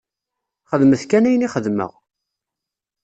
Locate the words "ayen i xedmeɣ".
1.27-1.91